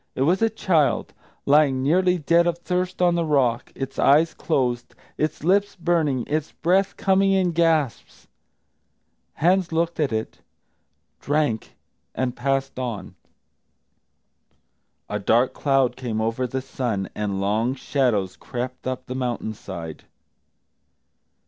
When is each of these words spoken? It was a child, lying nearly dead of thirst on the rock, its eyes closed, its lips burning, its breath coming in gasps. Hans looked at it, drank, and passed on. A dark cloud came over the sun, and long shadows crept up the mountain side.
It 0.15 0.23
was 0.23 0.41
a 0.41 0.49
child, 0.49 1.13
lying 1.45 1.83
nearly 1.83 2.17
dead 2.17 2.47
of 2.47 2.57
thirst 2.57 3.03
on 3.03 3.13
the 3.13 3.23
rock, 3.23 3.71
its 3.75 3.99
eyes 3.99 4.33
closed, 4.33 4.95
its 5.15 5.43
lips 5.43 5.75
burning, 5.75 6.25
its 6.25 6.53
breath 6.53 6.97
coming 6.97 7.33
in 7.33 7.51
gasps. 7.51 8.25
Hans 9.35 9.71
looked 9.71 9.99
at 9.99 10.11
it, 10.11 10.41
drank, 11.19 11.77
and 12.15 12.35
passed 12.35 12.79
on. 12.79 13.13
A 15.07 15.19
dark 15.19 15.53
cloud 15.53 15.95
came 15.95 16.19
over 16.19 16.47
the 16.47 16.63
sun, 16.63 17.07
and 17.13 17.39
long 17.39 17.75
shadows 17.75 18.35
crept 18.35 18.87
up 18.87 19.05
the 19.05 19.13
mountain 19.13 19.53
side. 19.53 20.05